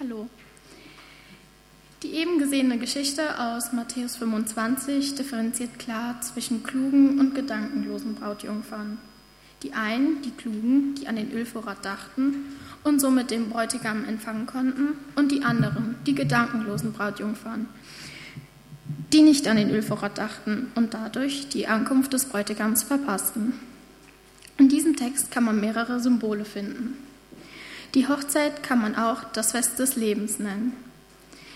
Hallo. 0.00 0.30
Die 2.02 2.12
eben 2.14 2.38
gesehene 2.38 2.78
Geschichte 2.78 3.38
aus 3.38 3.74
Matthäus 3.74 4.16
25 4.16 5.14
differenziert 5.14 5.78
klar 5.78 6.18
zwischen 6.22 6.62
klugen 6.62 7.20
und 7.20 7.34
gedankenlosen 7.34 8.14
Brautjungfern. 8.14 8.96
Die 9.62 9.74
einen, 9.74 10.22
die 10.22 10.30
Klugen, 10.30 10.94
die 10.94 11.06
an 11.06 11.16
den 11.16 11.30
Ölvorrat 11.32 11.84
dachten 11.84 12.46
und 12.82 12.98
somit 12.98 13.30
den 13.30 13.50
Bräutigam 13.50 14.06
empfangen 14.06 14.46
konnten, 14.46 14.94
und 15.16 15.32
die 15.32 15.42
anderen, 15.42 15.96
die 16.06 16.14
gedankenlosen 16.14 16.94
Brautjungfern, 16.94 17.68
die 19.12 19.20
nicht 19.20 19.46
an 19.48 19.58
den 19.58 19.68
Ölvorrat 19.68 20.16
dachten 20.16 20.72
und 20.76 20.94
dadurch 20.94 21.50
die 21.50 21.66
Ankunft 21.66 22.14
des 22.14 22.24
Bräutigams 22.24 22.84
verpassten. 22.84 23.52
In 24.56 24.70
diesem 24.70 24.96
Text 24.96 25.30
kann 25.30 25.44
man 25.44 25.60
mehrere 25.60 26.00
Symbole 26.00 26.46
finden. 26.46 27.09
Die 27.94 28.06
Hochzeit 28.06 28.62
kann 28.62 28.80
man 28.80 28.94
auch 28.94 29.24
das 29.32 29.50
Fest 29.50 29.78
des 29.80 29.96
Lebens 29.96 30.38
nennen. 30.38 30.72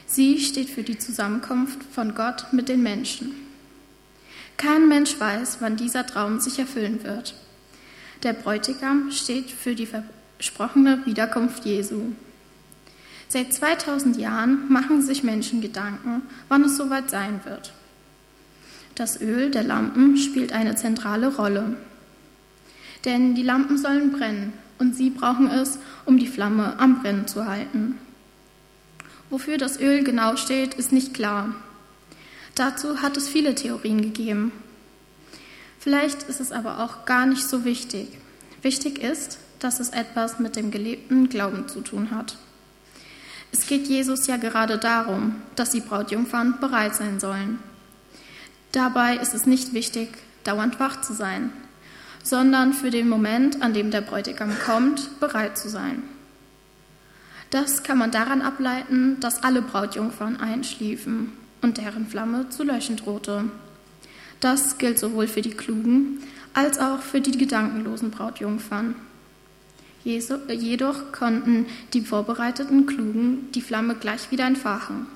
Sie 0.07 0.41
steht 0.41 0.69
für 0.69 0.83
die 0.83 0.99
Zusammenkunft 0.99 1.79
von 1.93 2.15
Gott 2.15 2.53
mit 2.53 2.69
den 2.69 2.83
Menschen. 2.83 3.33
Kein 4.57 4.89
Mensch 4.89 5.19
weiß, 5.19 5.59
wann 5.61 5.77
dieser 5.77 6.07
Traum 6.07 6.41
sich 6.41 6.59
erfüllen 6.59 7.05
wird. 7.05 7.35
Der 8.25 8.33
Bräutigam 8.33 9.11
steht 9.13 9.51
für 9.51 9.75
die 9.75 9.87
versprochene 9.87 11.07
Wiederkunft 11.07 11.65
Jesu. 11.65 12.13
Seit 13.29 13.53
2000 13.53 14.17
Jahren 14.17 14.71
machen 14.73 15.03
sich 15.03 15.23
Menschen 15.23 15.61
Gedanken, 15.61 16.23
wann 16.49 16.65
es 16.65 16.77
soweit 16.77 17.11
sein 17.11 17.41
wird. 17.45 17.73
Das 18.97 19.21
Öl 19.21 19.51
der 19.51 19.65
Lampen 19.65 20.17
spielt 20.17 20.53
eine 20.53 20.75
zentrale 20.75 21.35
Rolle. 21.35 21.77
Denn 23.05 23.35
die 23.35 23.43
Lampen 23.43 23.77
sollen 23.79 24.13
brennen 24.13 24.53
und 24.79 24.95
sie 24.95 25.11
brauchen 25.11 25.49
es, 25.51 25.79
um 26.05 26.19
die 26.19 26.27
Flamme 26.27 26.79
am 26.79 27.01
Brennen 27.01 27.27
zu 27.27 27.47
halten. 27.47 27.99
Wofür 29.31 29.59
das 29.59 29.81
Öl 29.81 30.05
genau 30.05 30.37
steht, 30.37 30.75
ist 30.75 30.93
nicht 30.93 31.15
klar. 31.15 31.55
Dazu 32.55 33.03
hat 33.03 33.17
es 33.17 33.29
viele 33.29 33.55
Theorien 33.55 34.01
gegeben. 34.01 34.53
Vielleicht 35.81 36.23
ist 36.25 36.41
es 36.41 36.53
aber 36.53 36.85
auch 36.85 37.05
gar 37.05 37.27
nicht 37.27 37.43
so 37.43 37.65
wichtig. 37.65 38.09
Wichtig 38.63 39.03
ist, 39.03 39.39
dass 39.59 39.81
es 39.81 39.91
etwas 39.91 40.39
mit 40.39 40.57
dem 40.57 40.71
gelebten 40.71 41.29
Glauben 41.29 41.69
zu 41.69 41.81
tun 41.81 42.11
hat. 42.11 42.37
Es 43.53 43.67
geht 43.67 43.87
Jesus 43.87 44.27
ja 44.27 44.37
gerade 44.37 44.79
darum, 44.79 45.37
dass 45.57 45.71
die 45.71 45.81
Brautjungfern 45.81 46.61
bereit 46.61 46.95
sein 46.95 47.21
sollen. 47.21 47.59
Dabei 48.73 49.17
ist 49.17 49.35
es 49.35 49.47
nicht 49.47 49.75
wichtig, 49.75 50.09
dauernd 50.43 50.81
wach 50.81 51.01
zu 51.01 51.13
sein, 51.13 51.53
sondern 52.25 52.73
für 52.73 52.91
den 52.91 53.09
Moment, 53.09 53.63
an 53.63 53.75
dem 53.75 53.93
der 53.93 54.01
Bräutigam 54.01 54.51
kommt, 54.65 55.21
bereit 55.21 55.57
zu 55.57 55.69
sein. 55.69 56.03
Das 57.51 57.85
kann 57.85 57.99
man 57.99 58.11
daran 58.11 58.43
ableiten, 58.43 59.21
dass 59.21 59.45
alle 59.45 59.63
Brautjungfern 59.63 60.41
einschliefen 60.41 61.33
und 61.63 61.79
deren 61.79 62.07
Flamme 62.07 62.49
zu 62.49 62.65
löschen 62.65 62.97
drohte. 62.97 63.45
Das 64.41 64.79
gilt 64.79 64.99
sowohl 64.99 65.29
für 65.29 65.43
die 65.43 65.53
klugen 65.53 66.19
als 66.55 66.79
auch 66.79 67.01
für 67.01 67.21
die 67.21 67.37
gedankenlosen 67.37 68.11
Brautjungfern. 68.11 68.97
Jedoch 70.03 71.13
konnten 71.13 71.67
die 71.93 72.01
vorbereiteten 72.01 72.87
Klugen 72.87 73.51
die 73.53 73.63
Flamme 73.63 73.95
gleich 73.95 74.31
wieder 74.31 74.47
entfachen. 74.47 75.07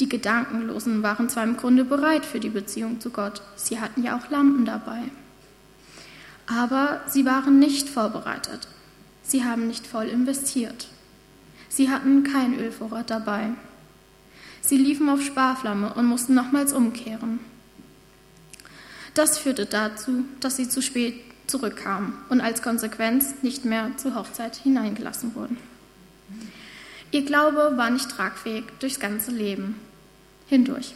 Die 0.00 0.08
Gedankenlosen 0.08 1.02
waren 1.02 1.28
zwar 1.28 1.44
im 1.44 1.56
Grunde 1.56 1.84
bereit 1.84 2.24
für 2.24 2.40
die 2.40 2.48
Beziehung 2.48 3.00
zu 3.00 3.10
Gott, 3.10 3.42
sie 3.56 3.80
hatten 3.80 4.02
ja 4.02 4.18
auch 4.18 4.30
Lampen 4.30 4.64
dabei. 4.64 5.02
Aber 6.46 7.00
sie 7.06 7.24
waren 7.24 7.58
nicht 7.58 7.88
vorbereitet. 7.88 8.68
Sie 9.22 9.44
haben 9.44 9.68
nicht 9.68 9.86
voll 9.86 10.08
investiert. 10.08 10.88
Sie 11.68 11.90
hatten 11.90 12.24
kein 12.24 12.58
Ölvorrat 12.58 13.10
dabei. 13.10 13.50
Sie 14.60 14.76
liefen 14.76 15.08
auf 15.08 15.22
Sparflamme 15.22 15.94
und 15.94 16.06
mussten 16.06 16.34
nochmals 16.34 16.72
umkehren. 16.72 17.40
Das 19.14 19.38
führte 19.38 19.66
dazu, 19.66 20.24
dass 20.40 20.56
sie 20.56 20.68
zu 20.68 20.82
spät 20.82 21.14
zurückkamen 21.46 22.14
und 22.28 22.40
als 22.40 22.62
Konsequenz 22.62 23.34
nicht 23.42 23.64
mehr 23.64 23.90
zur 23.96 24.14
Hochzeit 24.14 24.56
hineingelassen 24.56 25.34
wurden. 25.34 25.58
Ihr 27.10 27.24
Glaube 27.24 27.76
war 27.76 27.90
nicht 27.90 28.10
tragfähig 28.10 28.64
durchs 28.78 29.00
ganze 29.00 29.32
Leben 29.32 29.76
hindurch. 30.46 30.94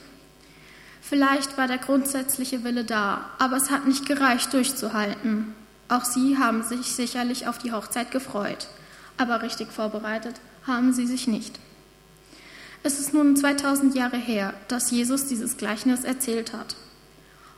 Vielleicht 1.09 1.57
war 1.57 1.69
der 1.69 1.79
grundsätzliche 1.79 2.65
Wille 2.65 2.83
da, 2.83 3.31
aber 3.39 3.57
es 3.57 3.71
hat 3.71 3.87
nicht 3.87 4.07
gereicht, 4.07 4.53
durchzuhalten. 4.53 5.55
Auch 5.89 6.05
sie 6.05 6.37
haben 6.37 6.65
sich 6.65 6.93
sicherlich 6.93 7.47
auf 7.47 7.59
die 7.59 7.71
Hochzeit 7.71 8.11
gefreut, 8.11 8.67
aber 9.17 9.43
richtig 9.43 9.69
vorbereitet 9.71 10.35
haben 10.67 10.93
sie 10.93 11.07
sich 11.07 11.29
nicht. 11.29 11.61
Es 12.83 12.99
ist 12.99 13.15
nun 13.15 13.37
2000 13.37 13.95
Jahre 13.95 14.17
her, 14.17 14.53
dass 14.67 14.91
Jesus 14.91 15.27
dieses 15.27 15.57
Gleichnis 15.57 16.03
erzählt 16.03 16.53
hat. 16.53 16.75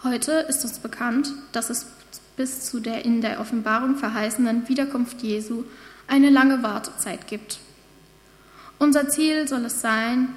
Heute 0.05 0.33
ist 0.33 0.63
uns 0.65 0.79
bekannt, 0.79 1.33
dass 1.53 1.71
es 1.71 1.87
bis 2.37 2.67
zu 2.67 2.81
der 2.81 3.07
in 3.07 3.23
der 3.23 3.41
Offenbarung 3.41 3.97
verheißenen 3.97 4.69
Wiederkunft 4.69 5.23
Jesu 5.23 5.65
eine 6.07 6.29
lange 6.29 6.63
Wartezeit 6.63 7.27
gibt. 7.27 7.61
Unser 8.79 9.09
Ziel 9.09 9.49
soll 9.49 9.65
es 9.65 9.81
sein, 9.81 10.29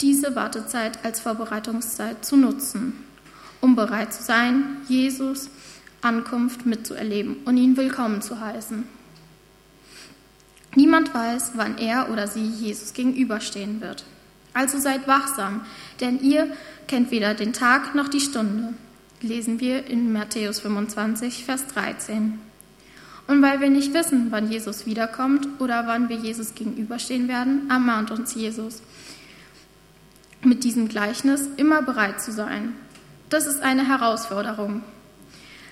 diese 0.00 0.34
Wartezeit 0.36 1.04
als 1.04 1.20
Vorbereitungszeit 1.20 2.24
zu 2.24 2.36
nutzen, 2.36 3.04
um 3.60 3.76
bereit 3.76 4.12
zu 4.12 4.22
sein, 4.22 4.78
Jesus 4.88 5.50
Ankunft 6.02 6.64
mitzuerleben 6.64 7.36
und 7.44 7.56
ihn 7.56 7.76
willkommen 7.76 8.22
zu 8.22 8.40
heißen. 8.40 8.84
Niemand 10.74 11.12
weiß, 11.12 11.52
wann 11.56 11.78
er 11.78 12.10
oder 12.10 12.26
sie 12.26 12.46
Jesus 12.46 12.92
gegenüberstehen 12.92 13.80
wird. 13.80 14.04
Also 14.54 14.78
seid 14.78 15.06
wachsam, 15.06 15.62
denn 16.00 16.20
ihr 16.20 16.50
kennt 16.88 17.10
weder 17.10 17.34
den 17.34 17.52
Tag 17.52 17.94
noch 17.94 18.08
die 18.08 18.20
Stunde 18.20 18.74
lesen 19.22 19.60
wir 19.60 19.86
in 19.86 20.12
Matthäus 20.12 20.60
25, 20.60 21.44
Vers 21.44 21.66
13. 21.68 22.38
Und 23.26 23.42
weil 23.42 23.60
wir 23.60 23.70
nicht 23.70 23.94
wissen, 23.94 24.28
wann 24.30 24.50
Jesus 24.50 24.86
wiederkommt 24.86 25.46
oder 25.60 25.86
wann 25.86 26.08
wir 26.08 26.16
Jesus 26.16 26.54
gegenüberstehen 26.54 27.28
werden, 27.28 27.70
ermahnt 27.70 28.10
uns 28.10 28.34
Jesus, 28.34 28.82
mit 30.42 30.64
diesem 30.64 30.88
Gleichnis 30.88 31.48
immer 31.56 31.82
bereit 31.82 32.20
zu 32.20 32.32
sein. 32.32 32.74
Das 33.28 33.46
ist 33.46 33.62
eine 33.62 33.86
Herausforderung. 33.86 34.82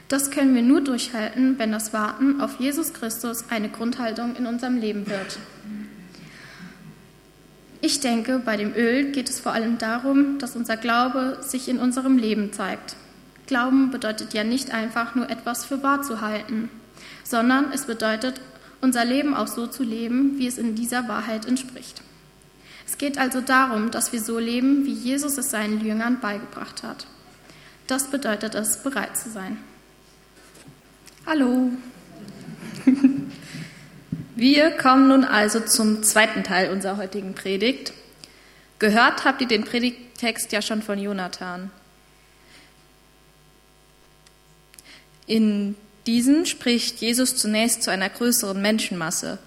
Das 0.09 0.31
können 0.31 0.55
wir 0.55 0.62
nur 0.62 0.81
durchhalten, 0.81 1.59
wenn 1.59 1.73
das 1.73 1.93
Warten 1.93 2.41
auf 2.41 2.59
Jesus 2.61 2.95
Christus 2.95 3.45
eine 3.51 3.69
Grundhaltung 3.69 4.37
in 4.37 4.47
unserem 4.47 4.79
Leben 4.79 5.06
wird. 5.06 5.39
Ich 7.81 8.01
denke, 8.01 8.39
bei 8.39 8.56
dem 8.56 8.75
Öl 8.75 9.12
geht 9.12 9.29
es 9.29 9.39
vor 9.39 9.53
allem 9.53 9.79
darum, 9.79 10.39
dass 10.39 10.56
unser 10.56 10.77
Glaube 10.77 11.39
sich 11.43 11.69
in 11.69 11.79
unserem 11.79 12.19
Leben 12.19 12.53
zeigt. 12.53 12.97
Glauben 13.47 13.91
bedeutet 13.91 14.35
ja 14.35 14.45
nicht 14.45 14.73
einfach 14.73 15.15
nur 15.15 15.31
etwas 15.31 15.65
für 15.65 15.83
wahr 15.83 16.03
zu 16.03 16.21
halten, 16.21 16.71
sondern 17.23 17.73
es 17.73 17.85
bedeutet, 17.85 18.41
unser 18.81 19.05
Leben 19.05 19.35
auch 19.35 19.47
so 19.47 19.67
zu 19.67 19.83
leben, 19.83 20.39
wie 20.39 20.47
es 20.47 20.59
in 20.59 20.75
dieser 20.75 21.09
Wahrheit 21.09 21.47
entspricht. 21.47 22.03
Es 22.88 22.97
geht 22.97 23.19
also 23.19 23.43
darum, 23.43 23.91
dass 23.91 24.12
wir 24.15 24.21
so 24.21 24.38
leben, 24.38 24.87
wie 24.87 24.94
Jesus 24.94 25.37
es 25.37 25.50
seinen 25.50 25.84
Jüngern 25.84 26.21
beigebracht 26.21 26.82
hat. 26.82 27.06
Das 27.87 28.10
bedeutet 28.10 28.54
es, 28.54 28.82
bereit 28.82 29.15
zu 29.16 29.31
sein. 29.31 29.59
Hallo. 31.26 31.71
Wir 34.37 34.71
kommen 34.71 35.09
nun 35.09 35.25
also 35.25 35.60
zum 35.60 36.03
zweiten 36.03 36.44
Teil 36.44 36.71
unserer 36.71 36.97
heutigen 36.97 37.34
Predigt. 37.34 37.93
Gehört 38.78 39.25
habt 39.25 39.43
ihr 39.43 39.49
den 39.49 39.65
Predigtext 39.65 40.53
ja 40.53 40.62
schon 40.62 40.81
von 40.81 40.99
Jonathan. 40.99 41.70
In 45.26 45.75
diesen 46.06 46.47
spricht 46.47 47.00
Jesus 47.00 47.37
zunächst 47.37 47.82
zu 47.82 47.91
einer 47.91 48.09
größeren 48.09 48.62
Menschenmasse. 48.62 49.38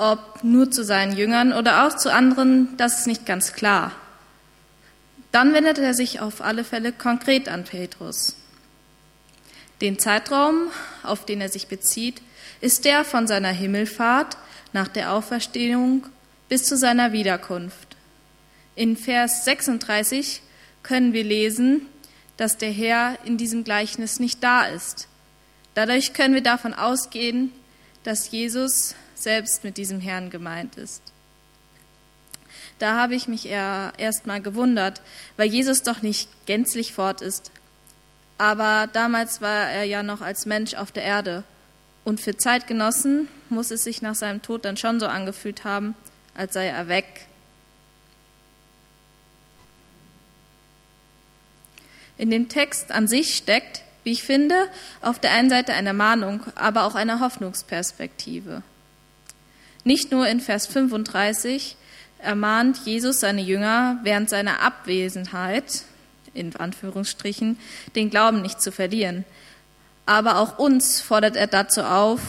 Ob 0.00 0.42
nur 0.42 0.70
zu 0.70 0.82
seinen 0.82 1.14
Jüngern 1.14 1.52
oder 1.52 1.86
auch 1.86 1.94
zu 1.94 2.10
anderen, 2.10 2.74
das 2.78 3.00
ist 3.00 3.06
nicht 3.06 3.26
ganz 3.26 3.52
klar. 3.52 3.92
Dann 5.30 5.52
wendet 5.52 5.76
er 5.76 5.92
sich 5.92 6.20
auf 6.20 6.40
alle 6.40 6.64
Fälle 6.64 6.90
konkret 6.90 7.50
an 7.50 7.64
Petrus. 7.64 8.34
Den 9.82 9.98
Zeitraum, 9.98 10.68
auf 11.02 11.26
den 11.26 11.42
er 11.42 11.50
sich 11.50 11.68
bezieht, 11.68 12.22
ist 12.62 12.86
der 12.86 13.04
von 13.04 13.26
seiner 13.26 13.50
Himmelfahrt 13.50 14.38
nach 14.72 14.88
der 14.88 15.12
Auferstehung 15.12 16.06
bis 16.48 16.64
zu 16.64 16.78
seiner 16.78 17.12
Wiederkunft. 17.12 17.98
In 18.76 18.96
Vers 18.96 19.44
36 19.44 20.40
können 20.82 21.12
wir 21.12 21.24
lesen, 21.24 21.84
dass 22.38 22.56
der 22.56 22.70
Herr 22.70 23.18
in 23.26 23.36
diesem 23.36 23.64
Gleichnis 23.64 24.18
nicht 24.18 24.42
da 24.42 24.64
ist. 24.64 25.08
Dadurch 25.74 26.14
können 26.14 26.32
wir 26.32 26.42
davon 26.42 26.72
ausgehen, 26.72 27.52
dass 28.02 28.30
Jesus 28.30 28.94
selbst 29.22 29.64
mit 29.64 29.76
diesem 29.76 30.00
Herrn 30.00 30.30
gemeint 30.30 30.76
ist. 30.76 31.02
Da 32.78 32.96
habe 32.96 33.14
ich 33.14 33.28
mich 33.28 33.46
erst 33.46 34.26
mal 34.26 34.40
gewundert, 34.40 35.02
weil 35.36 35.48
Jesus 35.48 35.82
doch 35.82 36.00
nicht 36.02 36.28
gänzlich 36.46 36.94
fort 36.94 37.20
ist. 37.20 37.50
Aber 38.38 38.88
damals 38.90 39.42
war 39.42 39.68
er 39.68 39.84
ja 39.84 40.02
noch 40.02 40.22
als 40.22 40.46
Mensch 40.46 40.74
auf 40.74 40.90
der 40.90 41.02
Erde. 41.02 41.44
Und 42.04 42.20
für 42.20 42.36
Zeitgenossen 42.36 43.28
muss 43.50 43.70
es 43.70 43.84
sich 43.84 44.00
nach 44.00 44.14
seinem 44.14 44.40
Tod 44.40 44.64
dann 44.64 44.78
schon 44.78 44.98
so 44.98 45.06
angefühlt 45.06 45.64
haben, 45.64 45.94
als 46.34 46.54
sei 46.54 46.68
er 46.68 46.88
weg. 46.88 47.26
In 52.16 52.30
dem 52.30 52.48
Text 52.48 52.92
an 52.92 53.08
sich 53.08 53.36
steckt, 53.36 53.82
wie 54.04 54.12
ich 54.12 54.22
finde, 54.22 54.68
auf 55.02 55.18
der 55.18 55.32
einen 55.32 55.50
Seite 55.50 55.74
eine 55.74 55.92
Mahnung, 55.92 56.42
aber 56.54 56.84
auch 56.84 56.94
eine 56.94 57.20
Hoffnungsperspektive. 57.20 58.62
Nicht 59.84 60.10
nur 60.10 60.26
in 60.26 60.40
Vers 60.40 60.66
35 60.66 61.76
ermahnt 62.18 62.78
Jesus 62.84 63.20
seine 63.20 63.40
Jünger 63.40 63.98
während 64.02 64.28
seiner 64.28 64.60
Abwesenheit, 64.60 65.82
in 66.34 66.54
Anführungsstrichen, 66.54 67.58
den 67.94 68.10
Glauben 68.10 68.42
nicht 68.42 68.60
zu 68.60 68.72
verlieren. 68.72 69.24
Aber 70.06 70.38
auch 70.38 70.58
uns 70.58 71.00
fordert 71.00 71.36
er 71.36 71.46
dazu 71.46 71.82
auf, 71.82 72.20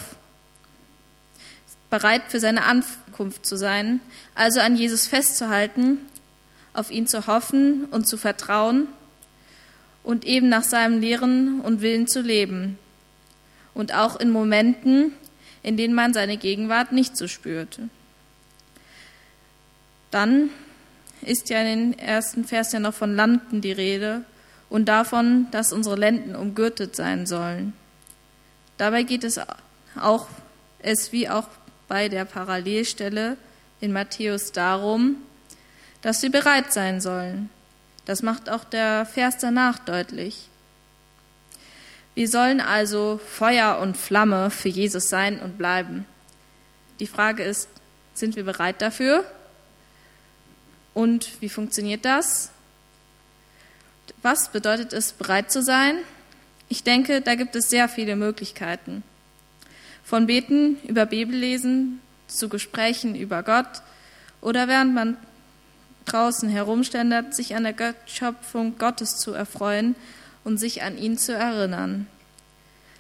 bereit 1.90 2.24
für 2.30 2.40
seine 2.40 2.64
Ankunft 2.64 3.46
zu 3.46 3.58
sein, 3.58 4.00
also 4.34 4.62
an 4.62 4.78
Jesus 4.78 5.08
festzuhalten, 5.08 5.98
auf 6.74 6.90
ihn 6.90 7.06
zu 7.06 7.28
hoffen 7.28 7.86
und 7.86 8.08
zu 8.08 8.18
vertrauen 8.18 8.88
und 10.04 10.26
eben 10.26 10.48
nach 10.48 10.64
seinem 10.64 11.02
Lehren 11.02 11.60
und 11.62 11.82
Willen 11.82 12.08
zu 12.08 12.22
leben. 12.22 12.80
Und 13.74 13.94
auch 13.94 14.18
in 14.18 14.32
Momenten, 14.32 15.14
in 15.64 15.78
denen 15.78 15.94
man 15.94 16.14
seine 16.14 16.38
Gegenwart 16.38 16.92
nicht 16.92 17.16
so 17.18 17.28
spürte. 17.28 17.90
Dann 20.10 20.50
ist 21.22 21.50
ja 21.50 21.62
in 21.62 21.92
den 21.92 22.00
ersten 22.00 22.46
Vers 22.46 22.72
ja 22.72 22.80
noch 22.80 22.94
von 22.94 23.16
Landen 23.16 23.62
die 23.62 23.72
Rede 23.72 24.24
und 24.70 24.86
davon, 24.86 25.48
dass 25.52 25.74
unsere 25.74 25.96
Lenden 25.96 26.36
umgürtet 26.36 26.96
sein 26.96 27.26
sollen. 27.26 27.74
Dabei 28.78 29.04
geht 29.04 29.24
es 29.24 29.40
auch 29.96 30.28
es 30.84 31.12
wie 31.12 31.30
auch 31.30 31.48
bei 31.88 32.10
der 32.10 32.26
Parallelstelle 32.26 33.38
in 33.80 33.92
Matthäus 33.92 34.52
darum, 34.52 35.18
dass 36.02 36.22
wir 36.24 36.32
bereit 36.32 36.74
sein 36.74 37.02
sollen. 37.02 37.50
Das 38.06 38.24
macht 38.24 38.50
auch 38.50 38.64
der 38.64 39.06
Vers 39.06 39.38
danach 39.40 39.80
deutlich. 39.80 40.50
Wir 42.14 42.28
sollen 42.28 42.60
also 42.60 43.20
Feuer 43.26 43.80
und 43.80 43.96
Flamme 43.96 44.50
für 44.50 44.70
Jesus 44.70 45.10
sein 45.10 45.40
und 45.40 45.58
bleiben. 45.58 46.06
Die 47.00 47.08
Frage 47.08 47.44
ist, 47.44 47.70
sind 48.14 48.36
wir 48.36 48.44
bereit 48.44 48.82
dafür? 48.82 49.24
Und 50.94 51.42
wie 51.42 51.50
funktioniert 51.50 52.04
das? 52.04 52.52
Was 54.22 54.52
bedeutet 54.52 54.92
es, 54.92 55.14
bereit 55.14 55.52
zu 55.52 55.64
sein? 55.64 55.98
Ich 56.68 56.84
denke, 56.84 57.22
da 57.22 57.36
gibt 57.36 57.56
es 57.56 57.70
sehr 57.70 57.88
viele 57.88 58.16
Möglichkeiten. 58.16 59.04
Von 60.04 60.28
Beten 60.28 60.78
über 60.84 61.06
Bibellesen 61.06 62.02
zu 62.28 62.50
Gesprächen 62.50 63.16
über 63.16 63.42
Gott 63.44 63.82
oder 64.42 64.68
während 64.68 64.94
man 64.94 65.18
draußen 66.06 66.50
herumständert, 66.50 67.34
sich 67.34 67.56
an 67.56 67.64
der 67.64 67.96
Schöpfung 68.06 68.78
Gottes 68.78 69.18
zu 69.18 69.34
erfreuen 69.34 69.96
und 70.44 70.58
sich 70.58 70.84
an 70.84 70.98
ihn 70.98 71.18
zu 71.18 71.34
erinnern. 71.34 72.08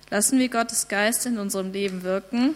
Lassen 0.09 0.39
wir 0.39 0.49
Gottes 0.49 0.87
Geist 0.87 1.25
in 1.25 1.37
unserem 1.37 1.71
Leben 1.71 2.03
wirken 2.03 2.55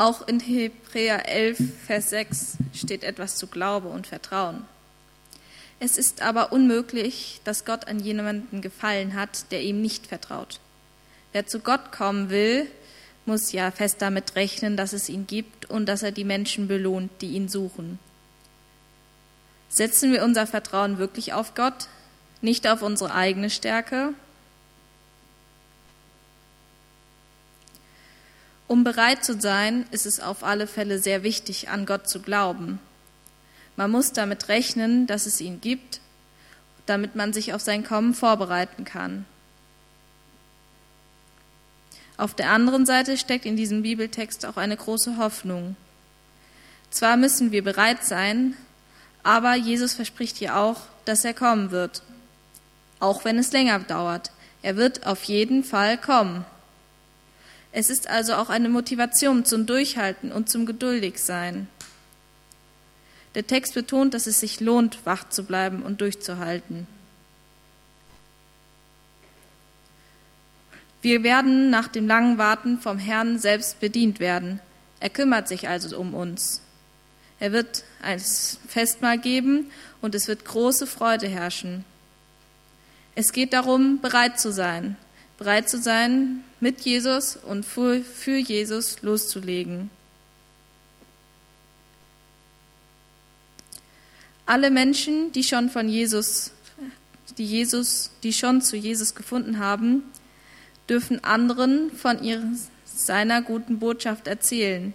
Auch 0.00 0.26
in 0.26 0.40
Hebräer 0.40 1.28
11, 1.28 1.58
Vers 1.86 2.08
6 2.08 2.56
steht 2.72 3.04
etwas 3.04 3.36
zu 3.36 3.48
Glaube 3.48 3.88
und 3.88 4.06
Vertrauen. 4.06 4.64
Es 5.78 5.98
ist 5.98 6.22
aber 6.22 6.52
unmöglich, 6.52 7.42
dass 7.44 7.66
Gott 7.66 7.86
an 7.86 8.00
jemanden 8.00 8.62
gefallen 8.62 9.12
hat, 9.12 9.52
der 9.52 9.60
ihm 9.60 9.82
nicht 9.82 10.06
vertraut. 10.06 10.58
Wer 11.32 11.46
zu 11.46 11.60
Gott 11.60 11.92
kommen 11.92 12.30
will, 12.30 12.66
muss 13.26 13.52
ja 13.52 13.70
fest 13.70 13.96
damit 14.00 14.36
rechnen, 14.36 14.78
dass 14.78 14.94
es 14.94 15.10
ihn 15.10 15.26
gibt 15.26 15.68
und 15.68 15.84
dass 15.84 16.02
er 16.02 16.12
die 16.12 16.24
Menschen 16.24 16.66
belohnt, 16.66 17.10
die 17.20 17.32
ihn 17.32 17.50
suchen. 17.50 17.98
Setzen 19.70 20.12
wir 20.12 20.22
unser 20.22 20.46
Vertrauen 20.46 20.98
wirklich 20.98 21.32
auf 21.32 21.54
Gott, 21.54 21.88
nicht 22.42 22.68
auf 22.68 22.82
unsere 22.82 23.14
eigene 23.14 23.48
Stärke, 23.48 24.12
Um 28.70 28.84
bereit 28.84 29.24
zu 29.24 29.40
sein, 29.40 29.84
ist 29.90 30.06
es 30.06 30.20
auf 30.20 30.44
alle 30.44 30.68
Fälle 30.68 31.00
sehr 31.00 31.24
wichtig, 31.24 31.70
an 31.70 31.86
Gott 31.86 32.08
zu 32.08 32.20
glauben. 32.20 32.78
Man 33.74 33.90
muss 33.90 34.12
damit 34.12 34.46
rechnen, 34.46 35.08
dass 35.08 35.26
es 35.26 35.40
ihn 35.40 35.60
gibt, 35.60 36.00
damit 36.86 37.16
man 37.16 37.32
sich 37.32 37.52
auf 37.52 37.60
sein 37.62 37.82
Kommen 37.82 38.14
vorbereiten 38.14 38.84
kann. 38.84 39.24
Auf 42.16 42.32
der 42.32 42.50
anderen 42.50 42.86
Seite 42.86 43.18
steckt 43.18 43.44
in 43.44 43.56
diesem 43.56 43.82
Bibeltext 43.82 44.46
auch 44.46 44.56
eine 44.56 44.76
große 44.76 45.16
Hoffnung. 45.16 45.74
Zwar 46.90 47.16
müssen 47.16 47.50
wir 47.50 47.64
bereit 47.64 48.04
sein, 48.04 48.56
aber 49.22 49.54
Jesus 49.54 49.94
verspricht 49.94 50.36
hier 50.36 50.56
auch, 50.56 50.82
dass 51.04 51.24
er 51.24 51.34
kommen 51.34 51.70
wird, 51.70 52.02
auch 52.98 53.24
wenn 53.24 53.38
es 53.38 53.52
länger 53.52 53.78
dauert. 53.80 54.30
Er 54.62 54.76
wird 54.76 55.06
auf 55.06 55.24
jeden 55.24 55.64
Fall 55.64 55.98
kommen. 55.98 56.44
Es 57.72 57.88
ist 57.88 58.08
also 58.08 58.34
auch 58.34 58.48
eine 58.50 58.68
Motivation 58.68 59.44
zum 59.44 59.66
Durchhalten 59.66 60.32
und 60.32 60.48
zum 60.48 60.66
Geduldigsein. 60.66 61.68
Der 63.34 63.46
Text 63.46 63.74
betont, 63.74 64.12
dass 64.12 64.26
es 64.26 64.40
sich 64.40 64.60
lohnt, 64.60 65.06
wach 65.06 65.28
zu 65.28 65.44
bleiben 65.44 65.82
und 65.82 66.00
durchzuhalten. 66.00 66.86
Wir 71.02 71.22
werden 71.22 71.70
nach 71.70 71.88
dem 71.88 72.06
langen 72.06 72.38
Warten 72.38 72.78
vom 72.78 72.98
Herrn 72.98 73.38
selbst 73.38 73.80
bedient 73.80 74.20
werden. 74.20 74.60
Er 74.98 75.08
kümmert 75.08 75.48
sich 75.48 75.68
also 75.68 75.96
um 75.96 76.12
uns. 76.12 76.60
Er 77.40 77.52
wird 77.52 77.84
ein 78.02 78.20
Festmahl 78.20 79.18
geben 79.18 79.70
und 80.02 80.14
es 80.14 80.28
wird 80.28 80.44
große 80.44 80.86
Freude 80.86 81.26
herrschen. 81.26 81.84
Es 83.14 83.32
geht 83.32 83.54
darum, 83.54 84.00
bereit 84.00 84.38
zu 84.38 84.52
sein, 84.52 84.96
bereit 85.38 85.68
zu 85.68 85.78
sein, 85.78 86.44
mit 86.60 86.82
Jesus 86.82 87.36
und 87.36 87.64
für, 87.64 88.02
Jesus 88.36 89.00
loszulegen. 89.02 89.90
Alle 94.44 94.70
Menschen, 94.70 95.32
die 95.32 95.44
schon 95.44 95.70
von 95.70 95.88
Jesus, 95.88 96.52
die 97.38 97.44
Jesus, 97.44 98.10
die 98.22 98.32
schon 98.32 98.60
zu 98.60 98.76
Jesus 98.76 99.14
gefunden 99.14 99.58
haben, 99.58 100.02
dürfen 100.88 101.24
anderen 101.24 101.90
von 101.92 102.22
ihrer, 102.22 102.44
seiner 102.84 103.42
guten 103.42 103.78
Botschaft 103.78 104.26
erzählen, 104.26 104.92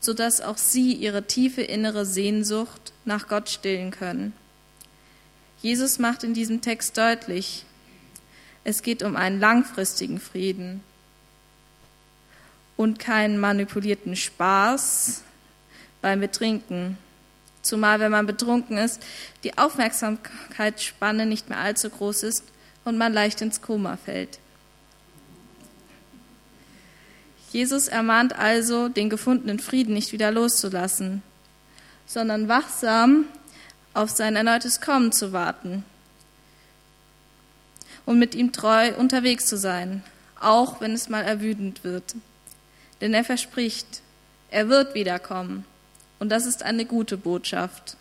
sodass 0.00 0.40
auch 0.40 0.58
sie 0.58 0.94
ihre 0.94 1.24
tiefe 1.24 1.62
innere 1.62 2.06
Sehnsucht 2.06 2.92
nach 3.04 3.28
Gott 3.28 3.48
stillen 3.50 3.90
können. 3.90 4.32
Jesus 5.62 5.98
macht 5.98 6.24
in 6.24 6.34
diesem 6.34 6.62
Text 6.62 6.96
deutlich, 6.96 7.66
es 8.64 8.82
geht 8.82 9.02
um 9.02 9.16
einen 9.16 9.40
langfristigen 9.40 10.20
Frieden 10.20 10.82
und 12.76 12.98
keinen 12.98 13.38
manipulierten 13.38 14.16
Spaß 14.16 15.22
beim 16.00 16.20
Betrinken. 16.20 16.98
Zumal, 17.62 18.00
wenn 18.00 18.10
man 18.10 18.26
betrunken 18.26 18.78
ist, 18.78 19.02
die 19.44 19.58
Aufmerksamkeitsspanne 19.58 21.26
nicht 21.26 21.50
mehr 21.50 21.58
allzu 21.58 21.90
groß 21.90 22.22
ist 22.22 22.44
und 22.84 22.96
man 22.96 23.12
leicht 23.12 23.42
ins 23.42 23.60
Koma 23.60 23.98
fällt. 23.98 24.38
Jesus 27.52 27.88
ermahnt 27.88 28.38
also, 28.38 28.88
den 28.88 29.10
gefundenen 29.10 29.58
Frieden 29.58 29.94
nicht 29.94 30.12
wieder 30.12 30.30
loszulassen, 30.30 31.22
sondern 32.06 32.48
wachsam 32.48 33.26
auf 33.92 34.10
sein 34.10 34.36
erneutes 34.36 34.80
Kommen 34.80 35.10
zu 35.10 35.32
warten 35.32 35.84
und 38.06 38.18
mit 38.18 38.34
ihm 38.34 38.52
treu 38.52 38.94
unterwegs 38.96 39.46
zu 39.46 39.56
sein, 39.56 40.02
auch 40.38 40.80
wenn 40.80 40.92
es 40.92 41.08
mal 41.08 41.22
erwüdend 41.22 41.82
wird. 41.82 42.14
Denn 43.00 43.14
er 43.14 43.24
verspricht, 43.24 44.02
er 44.50 44.68
wird 44.68 44.94
wiederkommen. 44.94 45.64
Und 46.18 46.28
das 46.28 46.46
ist 46.46 46.62
eine 46.62 46.84
gute 46.84 47.16
Botschaft. 47.16 47.96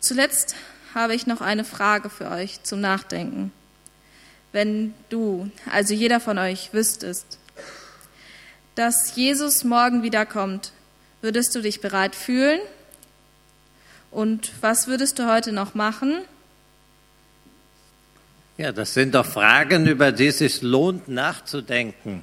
Zuletzt 0.00 0.54
habe 0.94 1.14
ich 1.14 1.26
noch 1.26 1.40
eine 1.40 1.64
Frage 1.64 2.10
für 2.10 2.30
euch 2.30 2.62
zum 2.62 2.80
Nachdenken. 2.80 3.52
Wenn 4.54 4.94
du, 5.08 5.50
also 5.68 5.94
jeder 5.94 6.20
von 6.20 6.38
euch, 6.38 6.72
wüsstest, 6.72 7.40
dass 8.76 9.16
Jesus 9.16 9.64
morgen 9.64 10.04
wiederkommt, 10.04 10.70
würdest 11.22 11.56
du 11.56 11.60
dich 11.60 11.80
bereit 11.80 12.14
fühlen 12.14 12.60
und 14.12 14.52
was 14.60 14.86
würdest 14.86 15.18
du 15.18 15.28
heute 15.28 15.50
noch 15.50 15.74
machen? 15.74 16.20
Ja, 18.56 18.70
das 18.70 18.94
sind 18.94 19.16
doch 19.16 19.26
Fragen, 19.26 19.88
über 19.88 20.12
die 20.12 20.28
es 20.28 20.38
sich 20.38 20.62
lohnt 20.62 21.08
nachzudenken. 21.08 22.22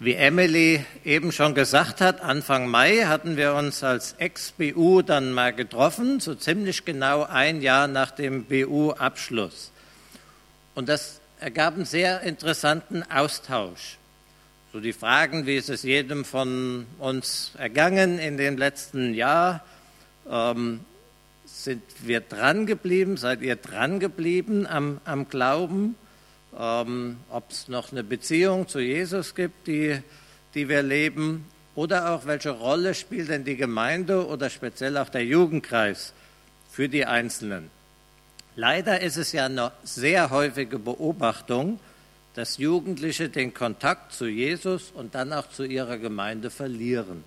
Wie 0.00 0.14
Emily 0.14 0.84
eben 1.04 1.30
schon 1.30 1.54
gesagt 1.54 2.00
hat, 2.00 2.20
Anfang 2.20 2.66
Mai 2.66 3.04
hatten 3.06 3.36
wir 3.36 3.54
uns 3.54 3.84
als 3.84 4.14
Ex-BU 4.14 5.02
dann 5.02 5.30
mal 5.30 5.52
getroffen, 5.52 6.18
so 6.18 6.34
ziemlich 6.34 6.84
genau 6.84 7.22
ein 7.22 7.62
Jahr 7.62 7.86
nach 7.86 8.10
dem 8.10 8.44
BU-Abschluss. 8.46 9.70
Und 10.74 10.88
das 10.88 11.20
ergab 11.40 11.74
einen 11.74 11.84
sehr 11.84 12.20
interessanten 12.20 13.02
Austausch. 13.10 13.98
So 14.72 14.78
die 14.78 14.92
Fragen, 14.92 15.46
wie 15.46 15.56
ist 15.56 15.68
es 15.68 15.82
jedem 15.82 16.24
von 16.24 16.86
uns 16.98 17.52
ergangen 17.58 18.18
in 18.18 18.36
dem 18.36 18.56
letzten 18.56 19.14
Jahr? 19.14 19.64
Ähm, 20.30 20.80
sind 21.44 21.82
wir 22.02 22.20
dran 22.20 22.66
geblieben? 22.66 23.16
Seid 23.16 23.42
ihr 23.42 23.56
dran 23.56 23.98
geblieben 23.98 24.66
am, 24.68 25.00
am 25.04 25.28
Glauben? 25.28 25.96
Ähm, 26.56 27.16
Ob 27.30 27.50
es 27.50 27.66
noch 27.66 27.90
eine 27.90 28.04
Beziehung 28.04 28.68
zu 28.68 28.78
Jesus 28.78 29.34
gibt, 29.34 29.66
die, 29.66 30.00
die 30.54 30.68
wir 30.68 30.82
leben? 30.82 31.46
Oder 31.74 32.12
auch, 32.12 32.26
welche 32.26 32.50
Rolle 32.50 32.94
spielt 32.94 33.28
denn 33.28 33.44
die 33.44 33.56
Gemeinde 33.56 34.26
oder 34.26 34.50
speziell 34.50 34.96
auch 34.98 35.08
der 35.08 35.24
Jugendkreis 35.24 36.12
für 36.70 36.88
die 36.88 37.06
Einzelnen? 37.06 37.70
Leider 38.60 39.00
ist 39.00 39.16
es 39.16 39.32
ja 39.32 39.46
eine 39.46 39.72
sehr 39.84 40.28
häufige 40.28 40.78
Beobachtung, 40.78 41.80
dass 42.34 42.58
Jugendliche 42.58 43.30
den 43.30 43.54
Kontakt 43.54 44.12
zu 44.12 44.26
Jesus 44.26 44.90
und 44.94 45.14
dann 45.14 45.32
auch 45.32 45.48
zu 45.48 45.64
ihrer 45.64 45.96
Gemeinde 45.96 46.50
verlieren. 46.50 47.24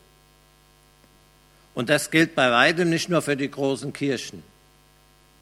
Und 1.73 1.89
das 1.89 2.11
gilt 2.11 2.35
bei 2.35 2.51
weitem 2.51 2.91
nicht 2.91 3.09
nur 3.09 3.23
für 3.23 3.35
die 3.35 3.49
großen 3.49 3.93
Kirchen. 3.93 4.43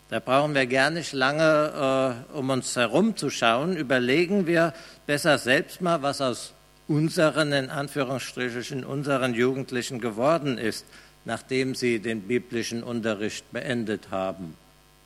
Da 0.09 0.21
brauchen 0.21 0.55
wir 0.55 0.65
gar 0.65 0.91
nicht 0.91 1.11
lange, 1.11 2.23
äh, 2.31 2.37
um 2.37 2.49
uns 2.51 2.73
herumzuschauen. 2.73 3.75
Überlegen 3.75 4.47
wir 4.47 4.73
besser 5.07 5.37
selbst 5.39 5.81
mal, 5.81 6.01
was 6.01 6.21
aus 6.21 6.53
unseren, 6.87 7.51
in 7.51 7.69
Anführungsstrichen, 7.69 8.85
unseren 8.85 9.33
Jugendlichen 9.33 9.99
geworden 9.99 10.57
ist, 10.57 10.85
nachdem 11.25 11.75
sie 11.75 11.99
den 11.99 12.21
biblischen 12.21 12.81
Unterricht 12.81 13.51
beendet 13.51 14.09
haben. 14.09 14.55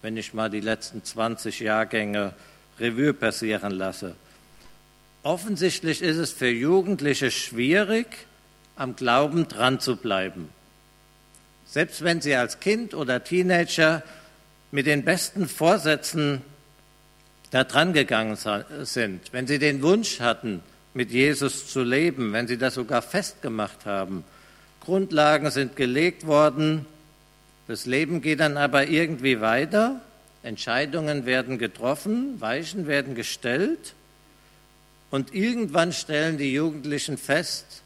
Wenn 0.05 0.17
ich 0.17 0.35
mal 0.35 0.51
die 0.51 0.61
letzten 0.61 1.03
20 1.03 1.61
Jahrgänge 1.61 2.33
Revue 2.79 3.11
passieren 3.11 3.71
lasse. 3.71 4.13
Offensichtlich 5.23 6.03
ist 6.03 6.17
es 6.17 6.31
für 6.31 6.47
Jugendliche 6.47 7.31
schwierig, 7.31 8.05
am 8.75 8.95
Glauben 8.95 9.47
dran 9.47 9.79
zu 9.79 9.95
bleiben. 9.95 10.49
Selbst 11.65 12.03
wenn 12.03 12.21
sie 12.21 12.35
als 12.35 12.59
Kind 12.59 12.93
oder 12.93 13.23
Teenager 13.23 14.03
mit 14.69 14.85
den 14.85 15.03
besten 15.03 15.47
Vorsätzen 15.47 16.43
da 17.49 17.63
dran 17.63 17.91
gegangen 17.91 18.37
sind, 18.83 19.33
wenn 19.33 19.47
sie 19.47 19.57
den 19.57 19.81
Wunsch 19.81 20.19
hatten, 20.19 20.61
mit 20.93 21.09
Jesus 21.09 21.67
zu 21.67 21.81
leben, 21.81 22.31
wenn 22.31 22.47
sie 22.47 22.59
das 22.59 22.75
sogar 22.75 23.01
festgemacht 23.01 23.87
haben. 23.87 24.23
Grundlagen 24.81 25.49
sind 25.49 25.75
gelegt 25.75 26.27
worden, 26.27 26.85
das 27.67 27.85
Leben 27.85 28.21
geht 28.21 28.39
dann 28.39 28.57
aber 28.57 28.87
irgendwie 28.87 29.41
weiter, 29.41 30.01
Entscheidungen 30.43 31.25
werden 31.25 31.57
getroffen, 31.57 32.39
Weichen 32.39 32.85
werden 32.85 33.15
gestellt 33.15 33.95
und 35.09 35.33
irgendwann 35.33 35.91
stellen 35.91 36.37
die 36.37 36.53
Jugendlichen 36.53 37.17
fest, 37.17 37.81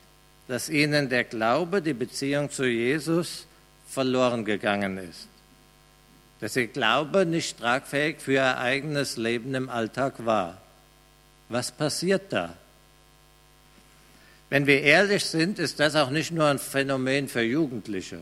dass 0.48 0.68
ihnen 0.68 1.10
der 1.10 1.24
Glaube, 1.24 1.82
die 1.82 1.94
Beziehung 1.94 2.50
zu 2.50 2.66
Jesus 2.66 3.46
verloren 3.88 4.46
gegangen 4.46 4.98
ist. 4.98 5.28
Dass 6.42 6.56
ihr 6.56 6.68
Glaube 6.68 7.26
nicht 7.26 7.60
tragfähig 7.60 8.18
für 8.20 8.34
ihr 8.34 8.58
eigenes 8.58 9.16
Leben 9.16 9.54
im 9.56 9.70
Alltag 9.70 10.26
war. 10.26 10.62
Was 11.50 11.72
passiert 11.72 12.34
da? 12.34 12.56
Wenn 14.50 14.66
wir 14.66 14.82
ehrlich 14.82 15.26
sind, 15.26 15.60
ist 15.60 15.80
das 15.80 15.96
auch 15.96 16.10
nicht 16.10 16.32
nur 16.32 16.48
ein 16.48 16.60
Phänomen 16.60 17.28
für 17.28 17.42
Jugendliche. 17.42 18.22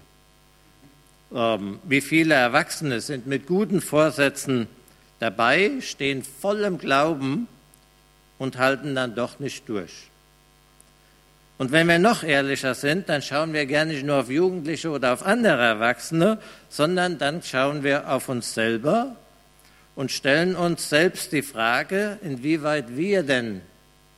Ähm, 1.33 1.79
wie 1.83 2.01
viele 2.01 2.33
Erwachsene 2.33 3.01
sind 3.01 3.27
mit 3.27 3.47
guten 3.47 3.81
Vorsätzen 3.81 4.67
dabei, 5.19 5.71
stehen 5.81 6.23
voll 6.23 6.61
im 6.61 6.77
Glauben 6.77 7.47
und 8.37 8.57
halten 8.57 8.95
dann 8.95 9.15
doch 9.15 9.39
nicht 9.39 9.67
durch. 9.67 10.09
Und 11.57 11.71
wenn 11.71 11.87
wir 11.87 11.97
noch 11.97 12.23
ehrlicher 12.23 12.75
sind, 12.75 13.09
dann 13.09 13.23
schauen 13.23 13.51
wir 13.51 13.65
gar 13.65 13.85
nicht 13.85 14.05
nur 14.05 14.17
auf 14.17 14.29
Jugendliche 14.29 14.91
oder 14.91 15.13
auf 15.13 15.25
andere 15.25 15.63
Erwachsene, 15.63 16.39
sondern 16.69 17.17
dann 17.17 17.41
schauen 17.41 17.83
wir 17.83 18.11
auf 18.11 18.29
uns 18.29 18.53
selber 18.53 19.15
und 19.95 20.11
stellen 20.11 20.55
uns 20.55 20.89
selbst 20.89 21.31
die 21.31 21.41
Frage, 21.41 22.19
inwieweit 22.21 22.95
wir 22.95 23.23
denn 23.23 23.61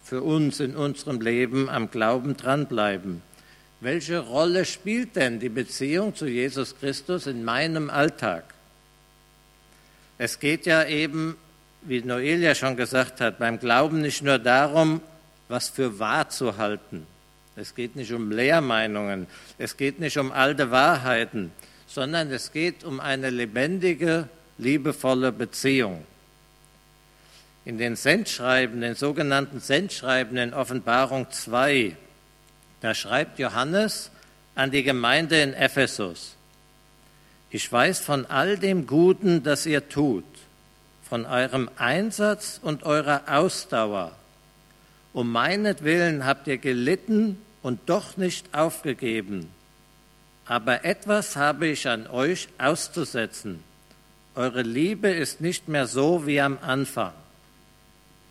für 0.04 0.22
uns 0.22 0.60
in 0.60 0.76
unserem 0.76 1.22
Leben 1.22 1.70
am 1.70 1.90
Glauben 1.90 2.36
dranbleiben. 2.36 3.22
Welche 3.82 4.20
Rolle 4.20 4.66
spielt 4.66 5.16
denn 5.16 5.40
die 5.40 5.50
Beziehung 5.50 6.14
zu 6.14 6.28
Jesus 6.28 6.78
Christus 6.78 7.28
in 7.28 7.46
meinem 7.46 7.90
Alltag? 7.90 8.44
Es 10.18 10.40
geht 10.40 10.66
ja 10.66 10.84
eben, 10.84 11.38
wie 11.84 12.02
Noel 12.02 12.42
ja 12.42 12.56
schon 12.56 12.76
gesagt 12.76 13.22
hat, 13.22 13.40
beim 13.40 13.58
Glauben 13.58 14.02
nicht 14.02 14.22
nur 14.22 14.38
darum, 14.38 15.02
was 15.48 15.70
für 15.70 15.98
wahr 15.98 16.30
zu 16.30 16.58
halten. 16.58 17.08
Es 17.56 17.74
geht 17.74 17.96
nicht 17.96 18.12
um 18.12 18.32
Lehrmeinungen, 18.32 19.28
es 19.58 19.78
geht 19.78 20.00
nicht 20.00 20.18
um 20.18 20.32
alte 20.32 20.72
Wahrheiten, 20.72 21.52
sondern 21.88 22.32
es 22.32 22.52
geht 22.52 22.84
um 22.84 23.00
eine 23.00 23.30
lebendige, 23.30 24.28
liebevolle 24.58 25.32
Beziehung 25.32 26.06
in 27.66 27.78
den 27.78 27.96
Sendschreiben, 27.96 28.82
den 28.82 28.96
sogenannten 28.96 29.60
Sendschreiben 29.60 30.38
in 30.38 30.54
Offenbarung 30.54 31.30
2, 31.30 31.96
da 32.82 32.94
schreibt 32.94 33.40
Johannes 33.40 34.12
an 34.56 34.72
die 34.72 34.84
Gemeinde 34.84 35.42
in 35.42 35.54
Ephesus, 35.54 36.36
ich 37.52 37.72
weiß 37.72 38.00
von 38.00 38.28
all 38.28 38.58
dem 38.58 38.86
Guten, 38.86 39.42
das 39.42 39.66
ihr 39.66 39.90
tut, 39.90 40.26
von 41.10 41.26
eurem 41.26 41.70
Einsatz 41.78 42.60
und 42.62 42.84
eurer 42.84 43.24
Ausdauer. 43.28 44.12
Um 45.14 45.32
meinetwillen 45.32 46.26
habt 46.26 46.46
ihr 46.46 46.60
gelitten 46.60 47.42
und 47.64 47.80
doch 47.88 48.18
nicht 48.18 48.54
aufgegeben. 48.54 49.50
Aber 50.46 50.86
etwas 50.86 51.36
habe 51.36 51.68
ich 51.68 51.88
an 51.88 52.06
euch 52.06 52.50
auszusetzen. 52.60 53.64
Eure 54.36 54.62
Liebe 54.62 55.10
ist 55.10 55.42
nicht 55.42 55.68
mehr 55.68 55.88
so 55.88 56.28
wie 56.28 56.40
am 56.40 56.60
Anfang 56.62 57.14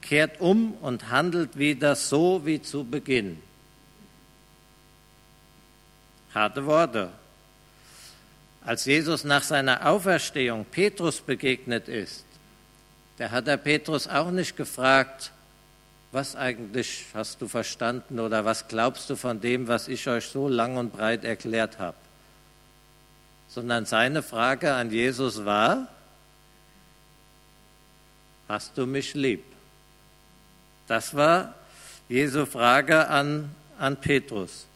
kehrt 0.09 0.41
um 0.41 0.73
und 0.81 1.11
handelt 1.11 1.59
wieder 1.59 1.95
so 1.95 2.47
wie 2.47 2.63
zu 2.63 2.85
Beginn. 2.85 3.39
Harte 6.35 6.67
Worte. 6.67 7.11
Als 8.65 8.85
Jesus 8.85 9.25
nach 9.25 9.43
seiner 9.43 9.87
Auferstehung 9.87 10.67
Petrus 10.67 11.21
begegnet 11.21 11.89
ist, 11.89 12.25
da 13.17 13.31
hat 13.31 13.49
er 13.49 13.57
Petrus 13.57 14.07
auch 14.07 14.31
nicht 14.31 14.57
gefragt, 14.57 15.33
was 16.13 16.37
eigentlich 16.37 17.07
hast 17.15 17.41
du 17.43 17.49
verstanden 17.49 18.21
oder 18.21 18.45
was 18.45 18.69
glaubst 18.69 19.11
du 19.11 19.17
von 19.17 19.41
dem, 19.41 19.69
was 19.69 19.89
ich 19.89 20.07
euch 20.09 20.27
so 20.27 20.49
lang 20.49 20.77
und 20.77 20.93
breit 20.93 21.25
erklärt 21.25 21.79
habe, 21.79 21.97
sondern 23.49 23.87
seine 23.87 24.23
Frage 24.23 24.73
an 24.73 24.91
Jesus 24.91 25.45
war, 25.45 25.89
hast 28.49 28.77
du 28.79 28.87
mich 28.87 29.15
lieb? 29.15 29.45
Das 30.87 31.15
war 31.15 31.55
Jesu 32.09 32.47
Frage 32.47 33.09
an, 33.09 33.55
an 33.79 33.97
Petrus. 33.97 34.67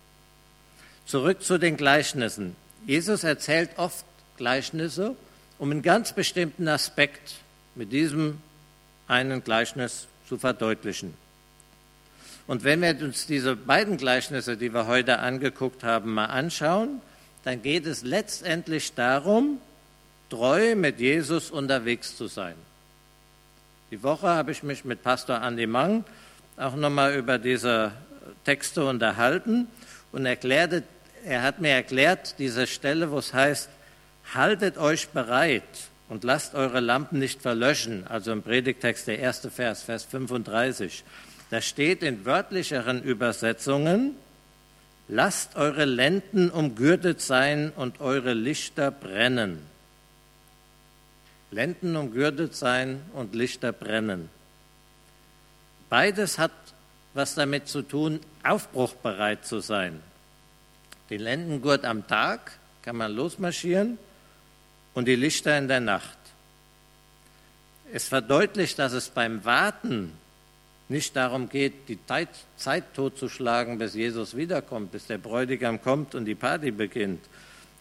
Zurück 1.07 1.43
zu 1.43 1.59
den 1.59 1.77
Gleichnissen. 1.77 2.57
Jesus 2.87 3.25
erzählt 3.25 3.71
oft 3.77 4.05
Gleichnisse, 4.37 5.15
um 5.59 5.71
einen 5.71 5.83
ganz 5.83 6.13
bestimmten 6.13 6.69
Aspekt 6.69 7.37
mit 7.75 7.93
diesem 7.93 8.39
einen 9.09 9.45
Gleichnis 9.45 10.07
zu 10.29 10.39
verdeutlichen. 10.39 11.15
Und 12.47 12.65
wenn 12.65 12.83
wir 12.83 13.01
uns 13.03 13.27
diese 13.27 13.57
beiden 13.57 13.97
Gleichnisse, 13.97 14.57
die 14.57 14.73
wir 14.73 14.87
heute 14.87 15.19
angeguckt 15.21 15.85
haben, 15.85 16.15
mal 16.15 16.27
anschauen, 16.27 17.01
dann 17.45 17.63
geht 17.63 17.87
es 17.87 18.03
letztendlich 18.03 18.95
darum, 18.95 19.59
treu 20.31 20.75
mit 20.75 20.99
Jesus 20.99 21.51
unterwegs 21.51 22.17
zu 22.17 22.27
sein. 22.27 22.55
Die 23.91 24.03
Woche 24.03 24.29
habe 24.29 24.53
ich 24.53 24.63
mich 24.63 24.85
mit 24.85 25.03
Pastor 25.03 25.43
Andi 25.43 25.67
Mang 25.67 26.05
auch 26.57 26.75
nochmal 26.75 27.15
über 27.15 27.39
diese 27.39 27.93
Texte 28.45 28.85
unterhalten 28.85 29.69
und 30.13 30.27
erklärte, 30.27 30.83
er 31.25 31.43
hat 31.43 31.61
mir 31.61 31.71
erklärt, 31.71 32.37
diese 32.39 32.67
Stelle, 32.67 33.11
wo 33.11 33.19
es 33.19 33.33
heißt, 33.33 33.69
haltet 34.35 34.79
euch 34.79 35.09
bereit 35.09 35.63
und 36.09 36.25
lasst 36.25 36.55
eure 36.55 36.81
Lampen 36.81 37.19
nicht 37.19 37.41
verlöschen, 37.41 38.07
also 38.07 38.33
im 38.33 38.43
Predigtext 38.43 39.07
der 39.07 39.19
erste 39.19 39.51
Vers, 39.51 39.83
Vers 39.83 40.05
35. 40.05 41.05
Da 41.51 41.61
steht 41.61 42.03
in 42.03 42.25
wörtlicheren 42.25 43.03
Übersetzungen, 43.03 44.15
lasst 45.09 45.57
eure 45.57 45.85
Lenden 45.85 46.51
umgürtet 46.51 47.21
sein 47.21 47.73
und 47.77 48.01
eure 48.01 48.35
Lichter 48.35 48.91
brennen. 48.91 49.59
Lenden 51.51 51.97
umgürtet 51.97 52.55
sein 52.55 53.03
und 53.13 53.35
Lichter 53.35 53.73
brennen. 53.73 54.31
Beides 55.91 56.39
hat 56.39 56.53
was 57.15 57.35
damit 57.35 57.69
zu 57.69 57.83
tun, 57.83 58.21
aufbruchbereit 58.43 59.45
zu 59.47 59.61
sein. 59.61 60.01
Den 61.11 61.21
Lendengurt 61.21 61.85
am 61.85 62.07
Tag 62.07 62.53
kann 62.83 62.97
man 62.97 63.13
losmarschieren 63.13 63.99
und 64.95 65.07
die 65.07 65.17
Lichter 65.17 65.57
in 65.59 65.69
der 65.69 65.81
Nacht. 65.81 66.19
Es 67.93 68.09
verdeutlicht, 68.09 68.79
dass 68.79 68.93
es 68.93 69.11
beim 69.11 69.45
Warten 69.45 70.13
nicht 70.89 71.15
darum 71.17 71.49
geht, 71.49 71.89
die 71.89 71.99
Zeit 72.57 72.95
totzuschlagen, 72.95 73.79
bis 73.79 73.95
Jesus 73.95 74.37
wiederkommt, 74.37 74.93
bis 74.93 75.07
der 75.07 75.19
Bräutigam 75.19 75.81
kommt 75.83 76.15
und 76.15 76.25
die 76.25 76.35
Party 76.35 76.71
beginnt. 76.71 77.25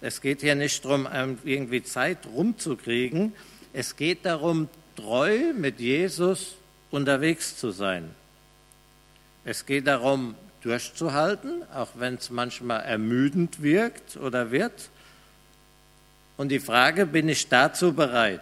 Es 0.02 0.20
geht 0.22 0.42
hier 0.42 0.56
nicht 0.56 0.84
darum, 0.84 1.08
irgendwie 1.44 1.84
Zeit 1.84 2.26
rumzukriegen. 2.26 3.34
Es 3.74 3.96
geht 3.96 4.26
darum, 4.26 4.68
treu 4.96 5.54
mit 5.54 5.80
Jesus 5.80 6.56
unterwegs 6.90 7.58
zu 7.58 7.72
sein. 7.72 8.10
Es 9.44 9.66
geht 9.66 9.88
darum, 9.88 10.36
durchzuhalten, 10.62 11.64
auch 11.74 11.90
wenn 11.96 12.16
es 12.16 12.30
manchmal 12.30 12.84
ermüdend 12.84 13.62
wirkt 13.62 14.18
oder 14.18 14.52
wird. 14.52 14.90
Und 16.38 16.50
die 16.50 16.60
Frage, 16.60 17.06
bin 17.06 17.30
ich 17.30 17.50
dazu 17.50 17.94
bereit? 17.94 18.42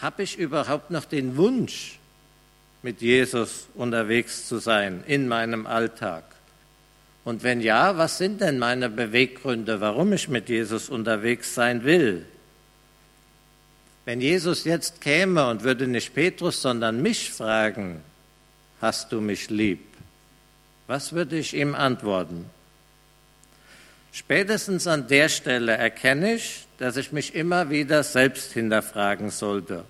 Habe 0.00 0.22
ich 0.22 0.38
überhaupt 0.38 0.90
noch 0.90 1.04
den 1.04 1.36
Wunsch, 1.36 1.98
mit 2.82 3.00
Jesus 3.00 3.68
unterwegs 3.74 4.48
zu 4.48 4.58
sein 4.58 5.04
in 5.06 5.28
meinem 5.28 5.66
Alltag? 5.66 6.24
Und 7.24 7.44
wenn 7.44 7.60
ja, 7.60 7.96
was 7.96 8.18
sind 8.18 8.40
denn 8.40 8.58
meine 8.58 8.88
Beweggründe, 8.88 9.80
warum 9.80 10.12
ich 10.12 10.28
mit 10.28 10.48
Jesus 10.48 10.88
unterwegs 10.88 11.54
sein 11.54 11.84
will? 11.84 12.26
Wenn 14.04 14.20
Jesus 14.20 14.64
jetzt 14.64 15.00
käme 15.00 15.48
und 15.48 15.62
würde 15.62 15.86
nicht 15.86 16.14
Petrus, 16.14 16.60
sondern 16.60 17.00
mich 17.00 17.30
fragen, 17.30 18.02
hast 18.82 19.12
du 19.12 19.20
mich 19.20 19.48
lieb? 19.48 19.80
Was 20.88 21.12
würde 21.14 21.38
ich 21.38 21.54
ihm 21.54 21.74
antworten? 21.74 22.44
Spätestens 24.12 24.86
an 24.86 25.06
der 25.08 25.30
Stelle 25.30 25.72
erkenne 25.72 26.34
ich, 26.34 26.66
dass 26.76 26.98
ich 26.98 27.12
mich 27.12 27.34
immer 27.34 27.70
wieder 27.70 28.02
selbst 28.02 28.52
hinterfragen 28.52 29.30
sollte. 29.30 29.84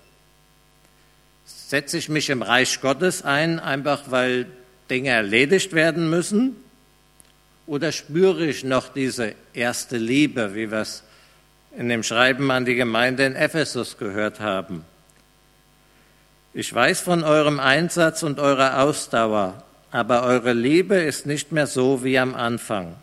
Setze 1.45 1.97
ich 1.97 2.07
mich 2.07 2.29
im 2.29 2.41
Reich 2.41 2.79
Gottes 2.79 3.23
ein, 3.23 3.59
einfach 3.59 4.03
weil 4.11 4.45
Dinge 4.89 5.09
erledigt 5.09 5.73
werden 5.73 6.09
müssen? 6.09 6.55
Oder 7.65 7.91
spüre 7.91 8.45
ich 8.45 8.63
noch 8.63 8.89
diese 8.89 9.35
erste 9.53 9.97
Liebe, 9.97 10.55
wie 10.55 10.71
wir 10.71 10.81
es 10.81 11.03
in 11.75 11.89
dem 11.89 12.03
Schreiben 12.03 12.51
an 12.51 12.65
die 12.65 12.75
Gemeinde 12.75 13.25
in 13.25 13.35
Ephesus 13.35 13.97
gehört 13.97 14.39
haben? 14.39 14.85
Ich 16.55 16.71
weiß 16.71 16.99
von 16.99 17.23
eurem 17.23 17.59
Einsatz 17.59 18.21
und 18.21 18.39
eurer 18.39 18.83
Ausdauer, 18.83 19.63
aber 19.89 20.21
eure 20.21 20.53
Liebe 20.53 20.95
ist 20.95 21.25
nicht 21.25 21.51
mehr 21.51 21.65
so 21.65 22.03
wie 22.03 22.19
am 22.19 22.35
Anfang. 22.35 22.93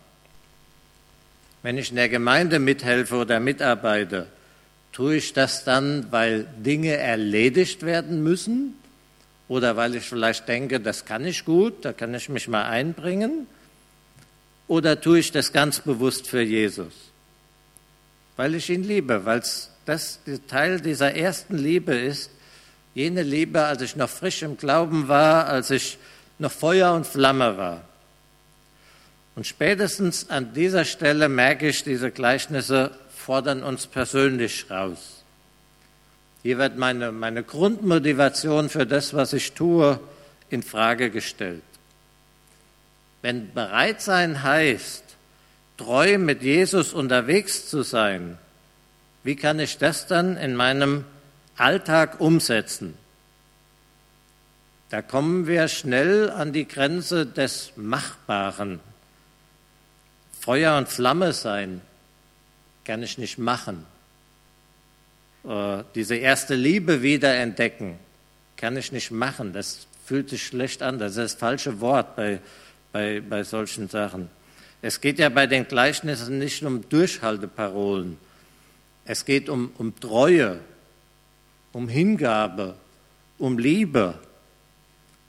Wenn 1.64 1.76
ich 1.76 1.90
in 1.90 1.96
der 1.96 2.08
Gemeinde 2.08 2.60
mithelfe 2.60 3.16
oder 3.16 3.40
mitarbeite, 3.40 4.28
tue 4.92 5.16
ich 5.16 5.32
das 5.32 5.64
dann, 5.64 6.06
weil 6.12 6.46
Dinge 6.58 6.96
erledigt 6.96 7.82
werden 7.82 8.22
müssen 8.22 8.74
oder 9.48 9.76
weil 9.76 9.96
ich 9.96 10.04
vielleicht 10.04 10.46
denke, 10.46 10.78
das 10.78 11.04
kann 11.04 11.26
ich 11.26 11.44
gut, 11.44 11.84
da 11.84 11.92
kann 11.92 12.14
ich 12.14 12.28
mich 12.28 12.46
mal 12.46 12.66
einbringen? 12.66 13.48
Oder 14.68 15.00
tue 15.00 15.18
ich 15.18 15.32
das 15.32 15.52
ganz 15.52 15.80
bewusst 15.80 16.28
für 16.28 16.40
Jesus? 16.40 16.92
Weil 18.36 18.54
ich 18.54 18.70
ihn 18.70 18.84
liebe, 18.84 19.24
weil 19.24 19.40
es 19.40 19.70
das 19.86 20.20
Teil 20.46 20.80
dieser 20.80 21.16
ersten 21.16 21.58
Liebe 21.58 21.96
ist, 21.96 22.30
Jene 22.94 23.22
Liebe, 23.22 23.62
als 23.64 23.82
ich 23.82 23.96
noch 23.96 24.10
frisch 24.10 24.42
im 24.42 24.56
Glauben 24.56 25.08
war, 25.08 25.46
als 25.46 25.70
ich 25.70 25.98
noch 26.38 26.50
Feuer 26.50 26.92
und 26.94 27.06
Flamme 27.06 27.56
war. 27.56 27.82
Und 29.36 29.46
spätestens 29.46 30.28
an 30.28 30.52
dieser 30.54 30.84
Stelle 30.84 31.28
merke 31.28 31.68
ich, 31.68 31.84
diese 31.84 32.10
Gleichnisse 32.10 32.90
fordern 33.16 33.62
uns 33.62 33.86
persönlich 33.86 34.70
raus. 34.70 35.22
Hier 36.42 36.58
wird 36.58 36.76
meine, 36.76 37.12
meine 37.12 37.42
Grundmotivation 37.42 38.68
für 38.70 38.86
das, 38.86 39.14
was 39.14 39.32
ich 39.34 39.52
tue, 39.52 40.00
in 40.48 40.62
Frage 40.62 41.10
gestellt. 41.10 41.62
Wenn 43.22 43.52
bereit 43.52 44.00
sein 44.00 44.42
heißt, 44.42 45.04
treu 45.76 46.18
mit 46.18 46.42
Jesus 46.42 46.92
unterwegs 46.92 47.68
zu 47.68 47.82
sein, 47.82 48.38
wie 49.22 49.36
kann 49.36 49.60
ich 49.60 49.78
das 49.78 50.06
dann 50.06 50.36
in 50.38 50.56
meinem 50.56 51.04
Alltag 51.60 52.20
umsetzen. 52.20 52.94
Da 54.90 55.02
kommen 55.02 55.46
wir 55.46 55.68
schnell 55.68 56.30
an 56.30 56.52
die 56.52 56.66
Grenze 56.66 57.24
des 57.24 57.72
Machbaren. 57.76 58.80
Feuer 60.40 60.76
und 60.76 60.88
Flamme 60.88 61.32
sein 61.32 61.80
kann 62.84 63.02
ich 63.02 63.18
nicht 63.18 63.38
machen. 63.38 63.86
Äh, 65.44 65.84
diese 65.94 66.16
erste 66.16 66.54
Liebe 66.54 67.02
wiederentdecken 67.02 67.98
kann 68.56 68.76
ich 68.76 68.90
nicht 68.90 69.10
machen. 69.10 69.52
Das 69.52 69.86
fühlt 70.04 70.28
sich 70.28 70.44
schlecht 70.44 70.82
an. 70.82 70.98
Das 70.98 71.12
ist 71.12 71.18
das 71.18 71.34
falsche 71.34 71.80
Wort 71.80 72.16
bei, 72.16 72.40
bei, 72.90 73.20
bei 73.20 73.44
solchen 73.44 73.88
Sachen. 73.88 74.28
Es 74.82 75.00
geht 75.00 75.18
ja 75.18 75.28
bei 75.28 75.46
den 75.46 75.68
Gleichnissen 75.68 76.38
nicht 76.38 76.62
um 76.64 76.88
Durchhalteparolen. 76.88 78.18
Es 79.04 79.24
geht 79.24 79.48
um, 79.48 79.72
um 79.78 79.98
Treue, 80.00 80.58
um 81.72 81.88
Hingabe, 81.88 82.76
um 83.38 83.58
Liebe. 83.58 84.18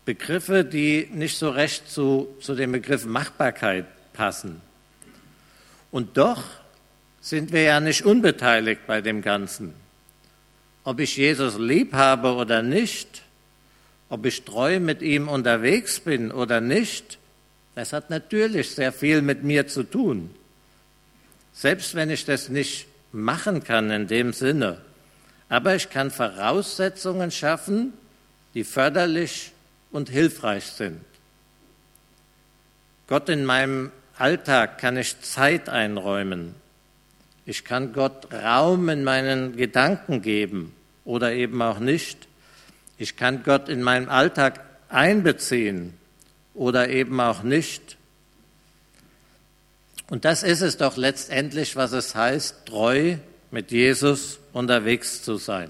Begriffe, 0.06 0.66
die 0.66 1.08
nicht 1.14 1.38
so 1.38 1.50
recht 1.50 1.90
zu, 1.90 2.28
zu 2.42 2.56
dem 2.56 2.72
Begriff 2.72 3.06
Machbarkeit 3.06 3.86
passen. 4.14 4.62
Und 5.92 6.18
doch 6.18 6.44
sind 7.22 7.52
wir 7.52 7.62
ja 7.62 7.80
nicht 7.80 8.04
unbeteiligt 8.04 8.82
bei 8.88 9.02
dem 9.02 9.22
Ganzen. 9.22 9.74
Ob 10.84 11.00
ich 11.00 11.18
Jesus 11.18 11.60
lieb 11.60 11.94
habe 11.94 12.34
oder 12.34 12.64
nicht, 12.64 13.22
ob 14.10 14.26
ich 14.26 14.44
treu 14.44 14.80
mit 14.80 15.02
ihm 15.02 15.30
unterwegs 15.30 16.00
bin 16.00 16.32
oder 16.32 16.60
nicht, 16.60 17.20
das 17.76 17.94
hat 17.94 18.10
natürlich 18.10 18.72
sehr 18.72 18.92
viel 18.92 19.22
mit 19.22 19.44
mir 19.44 19.68
zu 19.68 19.84
tun. 19.84 20.32
Selbst 21.54 21.96
wenn 21.96 22.10
ich 22.10 22.26
das 22.26 22.50
nicht 22.50 22.88
machen 23.12 23.64
kann 23.64 23.92
in 23.92 24.08
dem 24.08 24.34
Sinne, 24.34 24.82
aber 25.52 25.76
ich 25.76 25.90
kann 25.90 26.12
Voraussetzungen 26.12 27.30
schaffen, 27.30 27.92
die 28.54 28.64
förderlich 28.64 29.52
und 29.92 30.10
hilfreich 30.10 30.64
sind. 30.64 31.02
Gott 33.08 33.28
in 33.28 33.44
meinem 33.44 33.92
Alltag 34.18 34.78
kann 34.78 34.96
ich 34.96 35.20
Zeit 35.20 35.68
einräumen. 35.68 36.56
Ich 37.46 37.66
kann 37.66 37.92
Gott 37.92 38.32
Raum 38.32 38.88
in 38.88 39.04
meinen 39.04 39.58
Gedanken 39.58 40.22
geben 40.22 40.74
oder 41.04 41.34
eben 41.34 41.62
auch 41.62 41.80
nicht. 41.80 42.30
Ich 42.98 43.18
kann 43.18 43.44
Gott 43.44 43.68
in 43.68 43.84
meinem 43.84 44.08
Alltag 44.08 44.62
einbeziehen 44.88 45.94
oder 46.54 46.88
eben 46.88 47.20
auch 47.20 47.44
nicht. 47.44 47.98
Und 50.10 50.24
das 50.24 50.44
ist 50.44 50.62
es 50.62 50.78
doch 50.78 50.96
letztendlich, 50.96 51.76
was 51.76 51.92
es 51.92 52.16
heißt, 52.16 52.68
treu 52.68 53.18
mit 53.52 53.72
Jesus 53.72 54.41
unterwegs 54.54 55.24
zu 55.24 55.38
sein. 55.38 55.70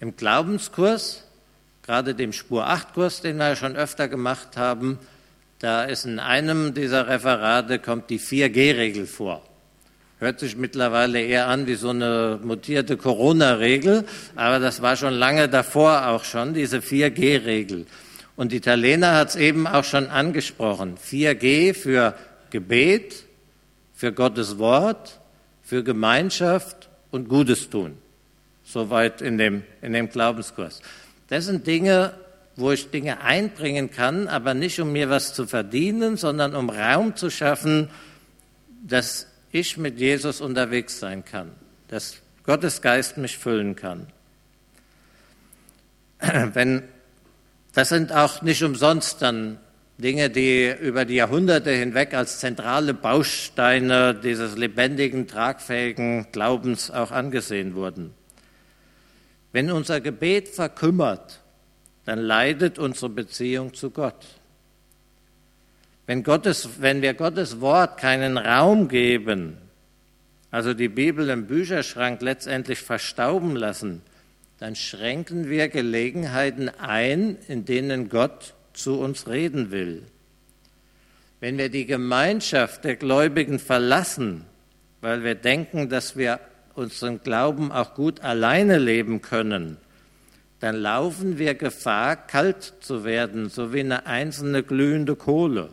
Im 0.00 0.16
Glaubenskurs, 0.16 1.24
gerade 1.82 2.14
dem 2.14 2.32
Spur 2.32 2.66
8 2.66 2.94
Kurs, 2.94 3.22
den 3.22 3.38
wir 3.38 3.56
schon 3.56 3.76
öfter 3.76 4.08
gemacht 4.08 4.56
haben, 4.56 4.98
da 5.58 5.84
ist 5.84 6.04
in 6.04 6.18
einem 6.18 6.74
dieser 6.74 7.08
Referate 7.08 7.78
kommt 7.78 8.10
die 8.10 8.20
4G-Regel 8.20 9.06
vor. 9.06 9.42
Hört 10.18 10.40
sich 10.40 10.56
mittlerweile 10.56 11.20
eher 11.20 11.46
an 11.48 11.66
wie 11.66 11.74
so 11.74 11.90
eine 11.90 12.38
mutierte 12.42 12.96
Corona-Regel, 12.96 14.04
aber 14.34 14.58
das 14.58 14.82
war 14.82 14.96
schon 14.96 15.14
lange 15.14 15.48
davor 15.48 16.08
auch 16.08 16.24
schon, 16.24 16.54
diese 16.54 16.78
4G-Regel. 16.78 17.86
Und 18.34 18.52
Italiener 18.52 19.14
hat 19.14 19.30
es 19.30 19.36
eben 19.36 19.66
auch 19.66 19.84
schon 19.84 20.08
angesprochen. 20.08 20.96
4G 20.98 21.74
für 21.74 22.14
Gebet, 22.50 23.24
für 23.94 24.12
Gottes 24.12 24.58
Wort, 24.58 25.20
für 25.62 25.82
Gemeinschaft 25.82 26.90
und 27.16 27.28
Gutes 27.28 27.68
tun. 27.68 27.98
Soweit 28.64 29.22
in 29.22 29.38
dem, 29.38 29.64
in 29.82 29.92
dem 29.92 30.08
Glaubenskurs. 30.08 30.80
Das 31.28 31.46
sind 31.46 31.66
Dinge, 31.66 32.14
wo 32.56 32.72
ich 32.72 32.90
Dinge 32.90 33.20
einbringen 33.20 33.90
kann, 33.90 34.28
aber 34.28 34.54
nicht 34.54 34.80
um 34.80 34.92
mir 34.92 35.10
was 35.10 35.34
zu 35.34 35.46
verdienen, 35.46 36.16
sondern 36.16 36.54
um 36.54 36.70
Raum 36.70 37.16
zu 37.16 37.30
schaffen, 37.30 37.90
dass 38.82 39.26
ich 39.52 39.76
mit 39.76 39.98
Jesus 39.98 40.40
unterwegs 40.40 40.98
sein 40.98 41.24
kann, 41.24 41.52
dass 41.88 42.16
Gottes 42.44 42.82
Geist 42.82 43.18
mich 43.18 43.38
füllen 43.38 43.76
kann. 43.76 44.06
Wenn, 46.20 46.82
das 47.74 47.90
sind 47.90 48.12
auch 48.12 48.42
nicht 48.42 48.62
umsonst 48.62 49.20
dann 49.22 49.58
Dinge, 49.98 50.28
die 50.28 50.70
über 50.82 51.06
die 51.06 51.14
Jahrhunderte 51.14 51.70
hinweg 51.70 52.12
als 52.12 52.38
zentrale 52.38 52.92
Bausteine 52.92 54.14
dieses 54.14 54.56
lebendigen, 54.56 55.26
tragfähigen 55.26 56.26
Glaubens 56.32 56.90
auch 56.90 57.10
angesehen 57.10 57.74
wurden. 57.74 58.12
Wenn 59.52 59.70
unser 59.70 60.02
Gebet 60.02 60.48
verkümmert, 60.48 61.40
dann 62.04 62.18
leidet 62.18 62.78
unsere 62.78 63.08
Beziehung 63.08 63.72
zu 63.72 63.90
Gott. 63.90 64.26
Wenn, 66.06 66.22
Gottes, 66.22 66.68
wenn 66.80 67.00
wir 67.00 67.14
Gottes 67.14 67.60
Wort 67.62 67.98
keinen 67.98 68.36
Raum 68.36 68.88
geben, 68.88 69.56
also 70.50 70.74
die 70.74 70.88
Bibel 70.88 71.30
im 71.30 71.46
Bücherschrank 71.46 72.20
letztendlich 72.20 72.80
verstauben 72.80 73.56
lassen, 73.56 74.02
dann 74.58 74.76
schränken 74.76 75.48
wir 75.48 75.68
Gelegenheiten 75.68 76.68
ein, 76.68 77.38
in 77.48 77.64
denen 77.64 78.10
Gott 78.10 78.54
zu 78.76 78.98
uns 78.98 79.26
reden 79.28 79.70
will. 79.70 80.02
Wenn 81.40 81.58
wir 81.58 81.68
die 81.68 81.86
Gemeinschaft 81.86 82.84
der 82.84 82.96
Gläubigen 82.96 83.58
verlassen, 83.58 84.44
weil 85.00 85.22
wir 85.22 85.34
denken, 85.34 85.88
dass 85.88 86.16
wir 86.16 86.40
unseren 86.74 87.22
Glauben 87.22 87.72
auch 87.72 87.94
gut 87.94 88.20
alleine 88.20 88.78
leben 88.78 89.22
können, 89.22 89.76
dann 90.60 90.76
laufen 90.76 91.38
wir 91.38 91.54
Gefahr, 91.54 92.16
kalt 92.16 92.74
zu 92.80 93.04
werden, 93.04 93.50
so 93.50 93.72
wie 93.72 93.80
eine 93.80 94.06
einzelne 94.06 94.62
glühende 94.62 95.14
Kohle. 95.14 95.68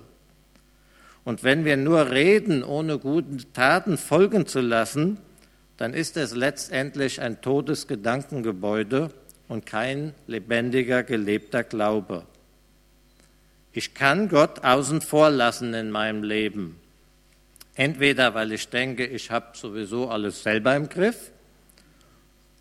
Und 1.23 1.43
wenn 1.43 1.63
wir 1.63 1.77
nur 1.77 2.11
reden, 2.11 2.63
ohne 2.63 2.99
guten 2.99 3.41
Taten 3.53 3.97
folgen 3.97 4.45
zu 4.45 4.59
lassen, 4.59 5.17
dann 5.77 5.93
ist 5.93 6.17
es 6.17 6.35
letztendlich 6.35 7.21
ein 7.21 7.41
totes 7.41 7.87
Gedankengebäude 7.87 9.09
und 9.47 9.65
kein 9.65 10.13
lebendiger, 10.27 11.03
gelebter 11.03 11.63
Glaube. 11.63 12.25
Ich 13.73 13.93
kann 13.93 14.29
Gott 14.29 14.63
außen 14.63 15.01
vor 15.01 15.29
lassen 15.29 15.73
in 15.73 15.91
meinem 15.91 16.23
Leben. 16.23 16.79
Entweder 17.75 18.35
weil 18.35 18.51
ich 18.51 18.69
denke, 18.69 19.05
ich 19.05 19.31
habe 19.31 19.57
sowieso 19.57 20.09
alles 20.09 20.43
selber 20.43 20.75
im 20.75 20.89
Griff 20.89 21.31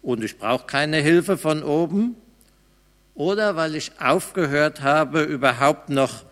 und 0.01 0.25
ich 0.25 0.38
brauche 0.38 0.66
keine 0.66 0.96
Hilfe 0.96 1.37
von 1.37 1.62
oben, 1.62 2.16
oder 3.14 3.57
weil 3.57 3.75
ich 3.75 3.92
aufgehört 4.01 4.81
habe, 4.81 5.22
überhaupt 5.22 5.90
noch 5.90 6.25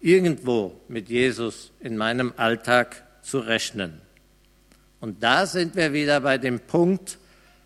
irgendwo 0.00 0.78
mit 0.88 1.08
Jesus 1.08 1.72
in 1.80 1.96
meinem 1.96 2.34
Alltag 2.36 3.04
zu 3.22 3.38
rechnen. 3.38 4.00
Und 5.00 5.22
da 5.22 5.46
sind 5.46 5.76
wir 5.76 5.92
wieder 5.92 6.20
bei 6.20 6.38
dem 6.38 6.60
Punkt, 6.60 7.18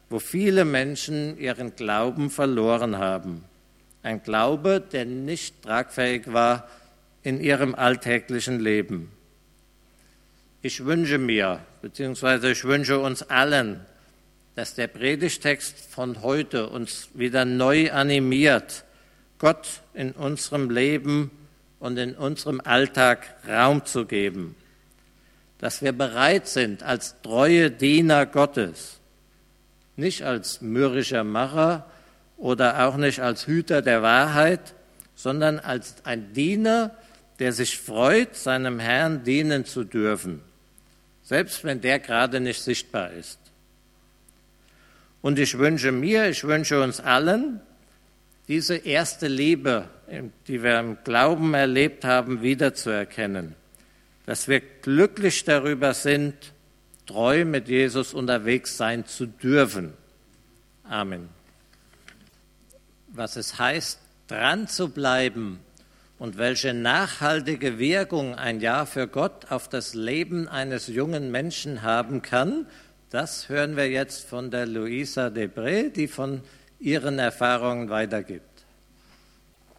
wo 0.09 0.18
viele 0.18 0.64
Menschen 0.64 1.38
ihren 1.38 1.74
Glauben 1.74 2.30
verloren 2.30 2.98
haben. 2.98 3.44
Ein 4.02 4.22
Glaube, 4.22 4.80
der 4.80 5.04
nicht 5.04 5.62
tragfähig 5.62 6.32
war 6.32 6.68
in 7.22 7.40
ihrem 7.40 7.74
alltäglichen 7.74 8.58
Leben. 8.60 9.10
Ich 10.62 10.84
wünsche 10.84 11.18
mir, 11.18 11.60
beziehungsweise 11.82 12.50
ich 12.50 12.64
wünsche 12.64 12.98
uns 12.98 13.22
allen, 13.22 13.84
dass 14.54 14.74
der 14.74 14.88
Predigtext 14.88 15.78
von 15.90 16.22
heute 16.22 16.68
uns 16.68 17.08
wieder 17.14 17.44
neu 17.44 17.92
animiert, 17.92 18.84
Gott 19.38 19.80
in 19.94 20.12
unserem 20.12 20.70
Leben 20.70 21.30
und 21.78 21.96
in 21.96 22.14
unserem 22.14 22.60
Alltag 22.62 23.36
Raum 23.48 23.86
zu 23.86 24.04
geben, 24.04 24.54
dass 25.58 25.82
wir 25.82 25.92
bereit 25.92 26.46
sind 26.46 26.82
als 26.82 27.16
treue 27.22 27.70
Diener 27.70 28.26
Gottes, 28.26 28.98
nicht 29.96 30.22
als 30.22 30.60
mürrischer 30.60 31.24
Macher 31.24 31.86
oder 32.40 32.87
auch 32.87 32.96
nicht 32.96 33.20
als 33.20 33.46
Hüter 33.46 33.81
der 33.81 34.03
Wahrheit, 34.03 34.74
sondern 35.14 35.61
als 35.61 35.94
ein 36.05 36.33
Diener, 36.33 36.90
der 37.38 37.53
sich 37.53 37.79
freut, 37.79 38.35
seinem 38.35 38.81
Herrn 38.81 39.22
dienen 39.22 39.64
zu 39.64 39.85
dürfen 39.85 40.42
selbst 41.31 41.62
wenn 41.62 41.81
der 41.81 42.00
gerade 42.00 42.40
nicht 42.40 42.61
sichtbar 42.61 43.12
ist. 43.12 43.38
Und 45.22 45.38
ich 45.38 45.57
wünsche 45.59 45.92
mir, 45.92 46.29
ich 46.29 46.42
wünsche 46.42 46.83
uns 46.83 46.98
allen, 46.98 47.61
diese 48.48 48.74
erste 48.74 49.29
Liebe, 49.29 49.88
die 50.48 50.61
wir 50.61 50.81
im 50.81 50.98
Glauben 51.05 51.55
erlebt 51.55 52.05
haben, 52.05 52.42
wiederzuerkennen. 52.42 53.55
Dass 54.26 54.48
wir 54.48 54.59
glücklich 54.61 55.44
darüber 55.44 55.94
sind, 55.94 56.35
treu 57.07 57.44
mit 57.44 57.68
Jesus 57.68 58.12
unterwegs 58.12 58.76
sein 58.76 59.07
zu 59.07 59.26
dürfen. 59.26 59.92
Amen. 60.83 61.29
Was 63.20 63.37
es 63.37 63.59
heißt, 63.59 63.98
dran 64.28 64.66
zu 64.66 64.88
bleiben 64.88 65.61
und 66.18 66.38
welche 66.38 66.72
nachhaltige 66.72 67.78
Wirkung 67.78 68.35
ein 68.35 68.61
Jahr 68.61 68.87
für 68.87 69.09
Gott 69.09 69.52
auf 69.52 69.68
das 69.68 69.92
Leben 69.92 70.48
eines 70.48 70.87
jungen 70.87 71.30
Menschen 71.30 71.83
haben 71.83 72.22
kann, 72.22 72.64
das 73.11 73.50
hören 73.50 73.76
wir 73.76 73.90
jetzt 73.90 74.26
von 74.26 74.50
der 74.50 74.64
Luisa 74.64 75.26
Debré, 75.26 75.90
die 75.90 76.09
von 76.09 76.40
ihren 76.78 77.18
Erfahrungen 77.18 77.90
weitergibt. 77.90 78.49